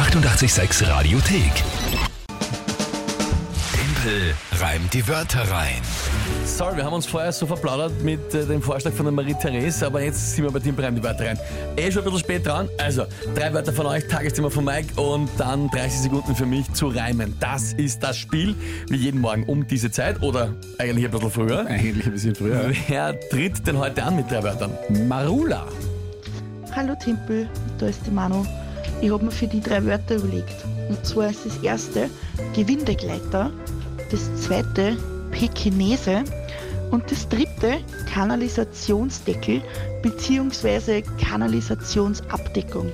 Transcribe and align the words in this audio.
886 0.00 0.88
Radiothek. 0.88 1.52
Tempel 3.70 4.34
reimt 4.58 4.94
die 4.94 5.06
Wörter 5.06 5.42
rein. 5.50 5.82
Sorry, 6.46 6.78
wir 6.78 6.84
haben 6.86 6.94
uns 6.94 7.04
vorher 7.04 7.30
so 7.32 7.46
verplaudert 7.46 8.02
mit 8.02 8.32
äh, 8.32 8.46
dem 8.46 8.62
Vorschlag 8.62 8.94
von 8.94 9.04
der 9.04 9.12
Marie-Therese, 9.12 9.86
aber 9.86 10.00
jetzt 10.00 10.34
sind 10.34 10.44
wir 10.44 10.50
bei 10.50 10.58
dem 10.58 10.74
Breim 10.74 10.94
die 10.94 11.02
Wörter 11.02 11.26
rein. 11.26 11.38
Eh 11.76 11.92
schon 11.92 12.00
ein 12.00 12.04
bisschen 12.04 12.20
spät 12.20 12.46
dran. 12.46 12.70
Also, 12.78 13.04
drei 13.34 13.52
Wörter 13.52 13.74
von 13.74 13.84
euch, 13.84 14.08
Tagesthema 14.08 14.48
von 14.48 14.64
Mike 14.64 14.98
und 14.98 15.28
dann 15.36 15.68
30 15.68 16.00
Sekunden 16.00 16.34
für 16.34 16.46
mich 16.46 16.72
zu 16.72 16.88
reimen. 16.88 17.36
Das 17.38 17.74
ist 17.74 18.02
das 18.02 18.16
Spiel, 18.16 18.54
wie 18.88 18.96
jeden 18.96 19.20
Morgen 19.20 19.42
um 19.42 19.66
diese 19.66 19.90
Zeit 19.90 20.22
oder 20.22 20.54
eigentlich 20.78 21.04
ein 21.04 21.10
bisschen 21.10 21.30
früher. 21.30 21.66
Eigentlich 21.66 22.06
ein 22.06 22.12
bisschen 22.12 22.34
früher. 22.34 22.72
Wer 22.88 23.20
tritt 23.28 23.66
denn 23.66 23.76
heute 23.76 24.02
an 24.02 24.16
mit 24.16 24.30
drei 24.30 24.42
Wörtern? 24.42 24.72
Marula. 25.06 25.66
Hallo 26.74 26.94
Tempel, 27.04 27.50
da 27.78 27.88
ist 27.88 28.00
die 28.06 28.10
Manu. 28.10 28.46
Ich 29.02 29.10
habe 29.10 29.24
mir 29.24 29.30
für 29.30 29.46
die 29.46 29.60
drei 29.60 29.84
Wörter 29.84 30.16
überlegt. 30.16 30.56
Und 30.88 31.04
zwar 31.06 31.30
ist 31.30 31.46
das 31.46 31.56
erste 31.58 32.10
Gewindegleiter, 32.54 33.50
das 34.10 34.42
zweite 34.42 34.96
Pekinese 35.30 36.24
und 36.90 37.10
das 37.10 37.28
dritte 37.28 37.78
Kanalisationsdeckel 38.12 39.62
bzw. 40.02 41.02
Kanalisationsabdeckung. 41.22 42.92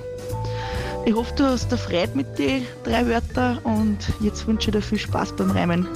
Ich 1.05 1.15
hoffe, 1.15 1.33
du 1.35 1.45
hast 1.45 1.71
da 1.71 1.77
Freude 1.77 2.11
mit 2.15 2.37
den 2.37 2.63
drei 2.83 3.05
Wörtern 3.07 3.57
und 3.59 3.97
jetzt 4.21 4.45
wünsche 4.47 4.69
ich 4.69 4.75
dir 4.75 4.81
viel 4.81 4.99
Spaß 4.99 5.35
beim 5.35 5.51
Reimen. 5.51 5.87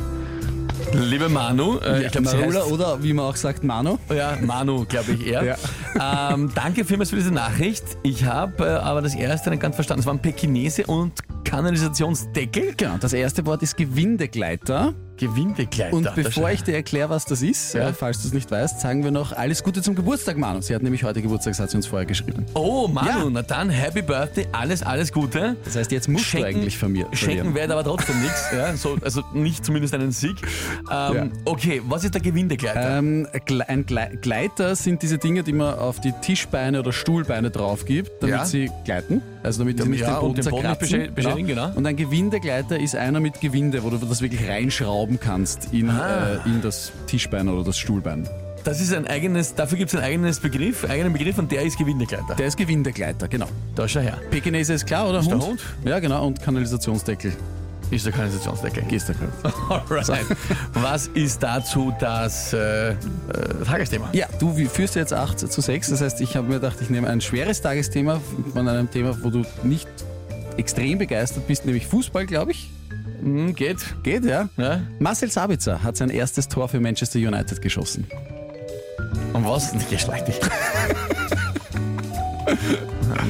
Liebe 0.93 1.29
Manu, 1.29 1.77
äh, 1.79 2.05
ich 2.05 2.11
glaube, 2.11 2.29
Marula 2.29 2.63
oder 2.65 3.01
wie 3.01 3.13
man 3.13 3.25
auch 3.25 3.35
sagt, 3.35 3.63
Mano. 3.63 3.97
ja, 4.13 4.37
Manu, 4.41 4.85
glaube 4.85 5.13
ich 5.13 5.27
eher. 5.27 5.43
Ja. 5.43 6.33
Ähm, 6.33 6.51
danke 6.53 6.83
vielmals 6.83 7.09
für 7.11 7.15
diese 7.15 7.31
Nachricht. 7.31 7.83
Ich 8.03 8.25
habe 8.25 8.65
äh, 8.65 8.69
aber 8.69 9.01
das 9.01 9.15
erste 9.15 9.49
nicht 9.49 9.61
ganz 9.61 9.75
verstanden. 9.75 10.01
Es 10.01 10.05
waren 10.05 10.19
Pekinese 10.19 10.85
und 10.85 11.13
Kanalisationsdeckel. 11.45 12.73
Genau, 12.75 12.97
das 12.99 13.13
erste 13.13 13.45
Wort 13.45 13.63
ist 13.63 13.77
Gewindegleiter. 13.77 14.93
Gewindegleiter. 15.21 15.95
Und 15.95 16.13
bevor 16.15 16.49
ich 16.51 16.63
dir 16.63 16.73
erkläre, 16.75 17.09
was 17.09 17.25
das 17.25 17.41
ist, 17.41 17.73
Ja. 17.73 17.89
äh, 17.89 17.93
falls 17.93 18.21
du 18.21 18.27
es 18.27 18.33
nicht 18.33 18.49
weißt, 18.49 18.81
sagen 18.81 19.03
wir 19.03 19.11
noch 19.11 19.31
alles 19.33 19.63
Gute 19.63 19.81
zum 19.81 19.95
Geburtstag, 19.95 20.37
Manu. 20.37 20.61
Sie 20.61 20.73
hat 20.75 20.81
nämlich 20.83 21.03
heute 21.03 21.21
Geburtstag, 21.21 21.57
hat 21.59 21.69
sie 21.69 21.77
uns 21.77 21.85
vorher 21.87 22.05
geschrieben. 22.05 22.45
Oh, 22.55 22.87
Manu, 22.87 23.07
Ja. 23.25 23.29
na 23.31 23.41
dann, 23.43 23.69
Happy 23.69 24.01
Birthday, 24.01 24.47
alles, 24.51 24.81
alles 24.83 25.11
Gute. 25.11 25.55
Das 25.63 25.75
heißt, 25.75 25.91
jetzt 25.91 26.07
musst 26.07 26.33
du 26.33 26.43
eigentlich 26.43 26.77
von 26.77 26.91
mir 26.91 27.05
Schenken 27.13 27.53
werde 27.55 27.73
aber 27.73 27.83
trotzdem 27.83 28.19
nichts. 28.21 28.45
Ja, 28.53 28.75
so, 28.75 28.97
also 29.03 29.21
nicht 29.33 29.63
zumindest 29.65 29.93
einen 29.93 30.11
Sieg. 30.11 30.35
Ähm. 30.91 31.31
Okay, 31.45 31.81
was 31.87 32.03
ist 32.03 32.13
der 32.13 32.21
Gewindegleiter? 32.21 32.97
Ähm, 32.97 33.27
ein 33.67 33.85
Gle- 33.85 34.17
Gleiter 34.17 34.75
sind 34.75 35.01
diese 35.01 35.17
Dinge, 35.17 35.43
die 35.43 35.53
man 35.53 35.75
auf 35.75 35.99
die 36.01 36.13
Tischbeine 36.21 36.79
oder 36.79 36.91
Stuhlbeine 36.91 37.51
drauf 37.51 37.85
gibt, 37.85 38.11
damit 38.23 38.47
sie 38.47 38.69
gleiten. 38.85 39.21
Also 39.43 39.59
damit 39.59 39.81
sie 39.81 39.89
nicht 39.89 40.05
den 40.05 40.13
Boden 40.15 40.35
den 40.35 40.45
Boden 40.45 40.67
nicht 40.67 40.79
zerkratzen. 40.79 40.99
beschä- 41.01 41.11
beschädigen, 41.11 41.47
genau. 41.47 41.71
Und 41.75 41.85
ein 41.85 41.95
Gewindegleiter 41.95 42.79
ist 42.79 42.95
einer 42.95 43.19
mit 43.19 43.41
Gewinde, 43.41 43.83
wo 43.83 43.89
du 43.89 43.97
das 43.97 44.21
wirklich 44.21 44.47
reinschrauben 45.11 45.19
kannst 45.19 45.69
in, 45.73 45.89
Ah. 45.89 46.33
äh, 46.45 46.49
in 46.49 46.61
das 46.61 46.91
Tischbein 47.07 47.49
oder 47.49 47.63
das 47.63 47.77
Stuhlbein. 47.77 48.27
Das 48.63 48.79
ist 48.79 48.93
ein 48.93 49.07
eigenes, 49.07 49.55
dafür 49.55 49.77
gibt 49.77 49.91
es 49.91 49.99
ein 49.99 50.03
eigenes 50.03 50.39
Begriff, 50.39 50.87
eigenen 50.87 51.13
Begriff 51.13 51.37
und 51.39 51.51
der 51.51 51.63
ist 51.63 51.79
Gewindegleiter. 51.79 52.35
Der 52.35 52.45
ist 52.45 52.57
Gewindegleiter, 52.57 53.27
genau. 53.27 53.47
da 53.75 53.87
schau 53.87 54.01
her. 54.01 54.19
Pekinese 54.29 54.73
ist 54.73 54.85
klar, 54.85 55.09
oder? 55.09 55.21
der 55.21 55.31
Hund? 55.31 55.43
Hund? 55.43 55.61
Ja, 55.83 55.99
genau. 55.99 56.27
Und 56.27 56.41
Kanalisationsdeckel. 56.41 57.33
Ist 57.89 58.05
der 58.05 58.13
Kanalisationsdeckel. 58.13 58.83
Gehst 58.83 59.09
du 59.09 59.13
gerade. 59.13 59.55
Alright. 59.89 60.25
Was 60.73 61.07
ist 61.07 61.41
dazu 61.41 61.91
das 61.99 62.53
äh, 62.53 62.91
äh, 62.91 62.95
Tagesthema? 63.65 64.09
Ja, 64.13 64.27
du 64.39 64.53
führst 64.67 64.95
jetzt 64.95 65.11
8 65.11 65.39
zu 65.39 65.59
6. 65.59 65.89
Das 65.89 65.99
heißt, 66.01 66.21
ich 66.21 66.35
habe 66.37 66.47
mir 66.47 66.53
gedacht, 66.55 66.77
ich 66.81 66.89
nehme 66.89 67.09
ein 67.09 67.19
schweres 67.19 67.61
Tagesthema 67.61 68.21
von 68.53 68.67
einem 68.67 68.89
Thema, 68.89 69.17
wo 69.23 69.29
du 69.31 69.43
nicht 69.63 69.89
extrem 70.55 70.99
begeistert 70.99 71.47
bist, 71.47 71.65
nämlich 71.65 71.87
Fußball, 71.87 72.27
glaube 72.27 72.51
ich. 72.51 72.69
Hm, 73.21 73.53
geht. 73.55 73.77
Geht, 74.03 74.25
ja. 74.25 74.49
Ja. 74.57 74.81
Marcel 74.99 75.29
Sabitzer 75.29 75.83
hat 75.83 75.97
sein 75.97 76.09
erstes 76.09 76.47
Tor 76.47 76.67
für 76.67 76.79
Manchester 76.79 77.19
United 77.19 77.61
geschossen. 77.61 78.07
Und 79.33 79.45
was? 79.45 79.73
Nicht 79.73 79.89
geschlecht 79.89 80.27
dich. 80.27 80.39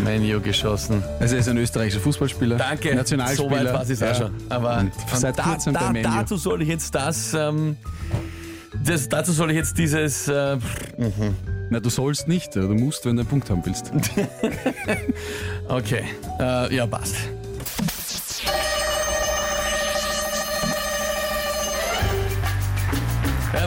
Menu 0.04 0.40
geschossen. 0.40 1.04
Also 1.20 1.36
er 1.36 1.42
ist 1.42 1.50
ein 1.50 1.58
österreichischer 1.58 2.00
Fußballspieler. 2.02 2.58
Danke. 2.58 2.96
Nationalspieler. 2.96 3.50
So 3.50 3.56
weit 3.56 3.74
war 3.74 3.90
es 3.90 4.04
auch 4.04 4.16
schon. 4.16 4.32
Aber 4.50 4.86
seit 5.14 5.38
da, 5.38 5.58
da, 5.72 5.94
dazu 5.94 6.38
soll 6.38 6.62
ich 6.62 6.70
jetzt 6.70 6.96
das, 6.96 7.34
ähm, 7.34 7.78
das 8.84 9.10
dazu 9.10 9.32
soll 9.32 9.52
ich 9.52 9.58
jetzt 9.58 9.78
dieses 9.78 10.28
äh, 10.28 10.58
Na, 11.70 11.80
du 11.80 11.90
sollst 11.90 12.28
nicht, 12.28 12.56
du 12.56 12.62
musst, 12.70 13.06
wenn 13.06 13.16
du 13.16 13.22
einen 13.22 13.30
Punkt 13.30 13.50
haben 13.50 13.64
willst. 13.66 13.92
okay. 15.68 16.04
Äh, 16.40 16.76
ja, 16.76 16.88
passt. 16.88 17.16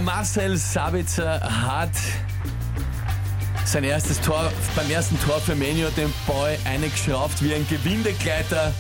Marcel 0.03 0.56
Sabitzer 0.56 1.41
hat 1.41 1.91
sein 3.65 3.84
erstes 3.84 4.21
Tor, 4.21 4.50
beim 4.77 4.91
ersten 4.91 5.21
Tor 5.21 5.41
für 5.41 5.55
Menu 5.55 5.89
den 5.97 6.12
Ball 6.27 6.56
eingeschraubt 6.65 7.43
wie 7.43 7.55
ein 7.55 7.67
Gewindegleiter. 7.69 8.73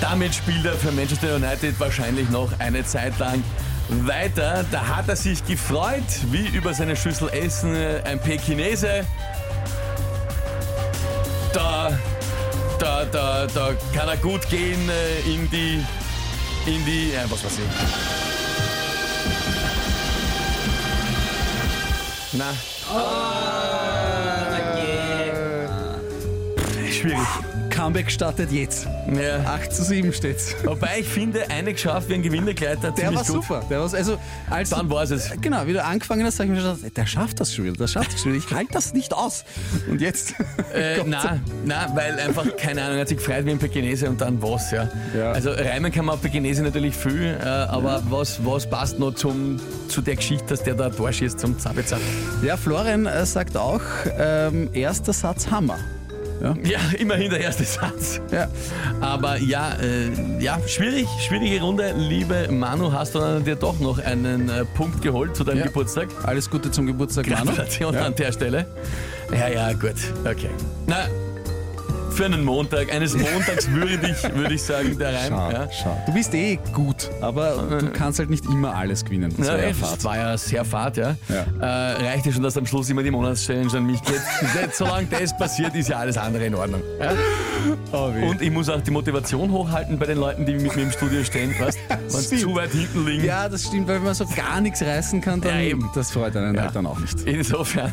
Damit 0.00 0.34
spielt 0.34 0.64
er 0.64 0.74
für 0.74 0.92
Manchester 0.92 1.36
United 1.36 1.78
wahrscheinlich 1.80 2.28
noch 2.30 2.48
eine 2.58 2.84
Zeit 2.84 3.18
lang 3.18 3.42
weiter. 3.88 4.64
Da 4.70 4.86
hat 4.86 5.08
er 5.08 5.16
sich 5.16 5.44
gefreut, 5.46 6.02
wie 6.30 6.46
über 6.48 6.74
seine 6.74 6.96
Schüssel 6.96 7.28
Essen 7.30 7.74
äh, 7.74 8.00
ein 8.04 8.20
Pekinese. 8.20 9.04
Da, 11.52 11.98
da, 12.78 13.04
da, 13.04 13.46
da 13.46 13.70
kann 13.94 14.08
er 14.08 14.16
gut 14.16 14.48
gehen 14.48 14.88
äh, 14.88 15.32
in 15.32 15.50
die, 15.50 15.84
in 16.66 16.84
die, 16.84 17.12
ja, 17.12 17.22
was 17.28 17.44
weiß 17.44 17.52
ich. 17.58 18.23
Na. 22.34 23.83
Comeback 27.84 28.10
startet 28.10 28.50
jetzt. 28.50 28.86
Ja. 29.14 29.40
8 29.44 29.70
zu 29.70 29.84
7 29.84 30.10
steht's. 30.14 30.54
Wobei 30.64 31.00
ich 31.00 31.06
finde, 31.06 31.50
eine 31.50 31.74
geschafft 31.74 32.08
wie 32.08 32.14
ein 32.14 32.22
Gewinnergleiter 32.22 32.92
Der 32.92 33.14
war 33.14 33.22
gut. 33.22 33.26
super. 33.26 33.62
Der 33.68 33.80
war, 33.80 33.92
also, 33.92 34.18
als 34.48 34.70
Dann 34.70 34.88
war 34.88 35.02
es. 35.02 35.30
Genau, 35.42 35.66
wie 35.66 35.74
du 35.74 35.84
angefangen 35.84 36.24
hast, 36.24 36.40
habe 36.40 36.46
ich 36.46 36.56
mir 36.56 36.62
gedacht, 36.62 36.96
der 36.96 37.04
schafft 37.04 37.40
das 37.40 37.54
schon 37.54 37.66
wieder, 37.66 37.76
der 37.76 37.86
schafft 37.88 38.14
das 38.14 38.22
schon 38.22 38.32
wieder. 38.32 38.42
Ich 38.42 38.54
halte 38.54 38.72
das 38.72 38.94
nicht 38.94 39.12
aus. 39.12 39.44
Und 39.86 40.00
jetzt? 40.00 40.32
Äh, 40.72 41.02
na, 41.06 41.40
na, 41.66 41.94
weil 41.94 42.18
einfach, 42.18 42.56
keine 42.56 42.84
Ahnung, 42.84 42.94
er 42.94 43.00
hat 43.02 43.08
sich 43.08 43.18
gefreut 43.18 43.44
wie 43.44 43.50
ein 43.50 43.58
Pekinese 43.58 44.08
und 44.08 44.18
dann 44.18 44.40
was, 44.40 44.70
ja. 44.70 44.88
Ja. 45.14 45.32
Also 45.32 45.50
reimen 45.50 45.92
kann 45.92 46.06
man 46.06 46.14
auf 46.14 46.22
Pekinese 46.22 46.62
natürlich 46.62 46.96
viel, 46.96 47.36
äh, 47.38 47.46
aber 47.46 48.02
was, 48.08 48.42
was 48.46 48.66
passt 48.66 48.98
noch 48.98 49.14
zum, 49.14 49.60
zu 49.88 50.00
der 50.00 50.16
Geschichte, 50.16 50.46
dass 50.46 50.62
der 50.62 50.72
da 50.72 50.86
ein 50.86 50.92
Tor 50.96 51.12
schießt 51.12 51.38
zum 51.38 51.58
Zabitzer? 51.58 51.98
Ja, 52.42 52.56
Florian 52.56 53.04
äh, 53.04 53.26
sagt 53.26 53.58
auch, 53.58 53.82
ähm, 54.18 54.70
erster 54.72 55.12
Satz 55.12 55.50
Hammer. 55.50 55.78
Ja, 56.40 56.78
immerhin 56.98 57.30
der 57.30 57.40
erste 57.40 57.64
Satz. 57.64 58.20
Ja. 58.30 58.48
Aber 59.00 59.38
ja, 59.38 59.72
äh, 59.80 60.10
ja, 60.42 60.58
schwierig, 60.66 61.06
schwierige 61.26 61.60
Runde. 61.62 61.94
Liebe 61.96 62.48
Manu, 62.50 62.92
hast 62.92 63.14
du 63.14 63.18
dann 63.20 63.44
dir 63.44 63.56
doch 63.56 63.78
noch 63.80 63.98
einen 63.98 64.48
äh, 64.48 64.64
Punkt 64.76 65.00
geholt 65.02 65.34
zu 65.36 65.44
deinem 65.44 65.58
Ja. 65.60 65.66
Geburtstag? 65.66 66.08
Alles 66.24 66.50
Gute 66.50 66.70
zum 66.70 66.86
Geburtstag, 66.86 67.26
Manu. 67.28 67.46
Gratulation 67.46 67.94
Ja. 67.94 68.06
an 68.06 68.14
der 68.16 68.32
Stelle. 68.32 68.66
Ja, 69.32 69.48
ja, 69.48 69.72
gut. 69.72 69.94
Okay. 70.24 70.50
Na, 70.86 71.06
für 72.14 72.24
einen 72.26 72.44
Montag, 72.44 72.92
eines 72.92 73.16
Montags 73.16 73.68
würde 73.70 74.54
ich 74.54 74.62
sagen, 74.62 74.96
der 74.98 75.14
Reim. 75.14 75.28
Schau, 75.30 75.50
Ja. 75.50 75.68
schau. 75.70 76.02
Du 76.06 76.12
bist 76.12 76.34
eh 76.34 76.58
gut, 76.72 77.10
aber 77.20 77.78
du 77.80 77.90
kannst 77.90 78.18
halt 78.18 78.30
nicht 78.30 78.44
immer 78.46 78.74
alles 78.74 79.04
gewinnen. 79.04 79.34
Das 79.36 79.46
Ja, 79.48 79.54
war 79.54 79.60
ja 79.60 79.68
das 79.80 80.04
war 80.04 80.16
ja 80.16 80.38
sehr 80.38 80.64
fad, 80.64 80.96
ja. 80.96 81.16
Ja. 81.28 81.44
Äh, 81.60 82.06
reicht 82.08 82.26
ja 82.26 82.32
schon, 82.32 82.42
dass 82.42 82.56
am 82.56 82.66
Schluss 82.66 82.88
immer 82.90 83.02
die 83.02 83.10
Monatschallenge 83.10 83.76
an 83.76 83.86
mich 83.86 84.00
geht. 84.02 84.20
Solange 84.74 85.06
das 85.08 85.36
passiert, 85.36 85.74
ist 85.74 85.88
ja 85.88 85.98
alles 85.98 86.16
andere 86.16 86.46
in 86.46 86.54
Ordnung. 86.54 86.82
Oh. 87.92 88.10
Und 88.28 88.42
ich 88.42 88.50
muss 88.50 88.68
auch 88.68 88.80
die 88.82 88.90
Motivation 88.90 89.50
hochhalten 89.50 89.98
bei 89.98 90.04
den 90.04 90.18
Leuten, 90.18 90.44
die 90.44 90.52
mit 90.52 90.76
mir 90.76 90.82
im 90.82 90.90
Studio 90.90 91.24
stehen. 91.24 91.54
Weißt 91.58 91.78
wenn 91.88 92.38
zu 92.38 92.54
weit 92.54 92.72
hinten 92.72 93.06
liegen. 93.06 93.24
ja, 93.24 93.48
das 93.48 93.62
stimmt, 93.64 93.88
weil 93.88 93.96
wenn 93.96 94.04
man 94.04 94.14
so 94.14 94.26
gar 94.36 94.60
nichts 94.60 94.82
reißen 94.82 95.22
kann, 95.22 95.40
dann 95.40 95.54
Ja, 95.54 95.60
eben. 95.60 95.88
das 95.94 96.10
freut 96.10 96.36
einen 96.36 96.60
halt 96.60 96.74
dann 96.76 96.84
auch 96.86 96.98
nicht. 96.98 97.22
Insofern, 97.22 97.90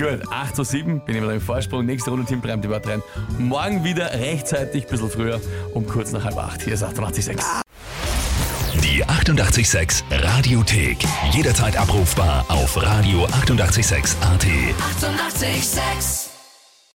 gut, 0.00 0.20
8 0.30 0.56
zu 0.56 0.64
7, 0.64 1.00
bin 1.04 1.16
ich 1.16 1.22
wieder 1.22 1.34
im 1.34 1.40
Vorsprung. 1.40 1.84
Nächste 1.84 2.10
Runde 2.10 2.26
Team 2.26 2.40
Prime, 2.40 2.58
die 2.58 2.68
Wort 2.68 2.86
rein. 2.86 3.02
Morgen 3.38 3.84
wieder 3.84 4.12
rechtzeitig, 4.12 4.84
ein 4.84 4.90
bisschen 4.90 5.10
früher, 5.10 5.40
um 5.74 5.86
kurz 5.86 6.12
nach 6.12 6.24
halb 6.24 6.38
acht. 6.38 6.62
Hier 6.62 6.74
ist 6.74 6.82
886. 6.82 7.36
Die 8.82 9.04
886 9.04 10.04
Radiothek. 10.10 10.98
Jederzeit 11.32 11.76
abrufbar 11.76 12.44
auf 12.48 12.76
radio886.at. 12.76 14.16
886! 14.20 14.20
886 14.20 16.29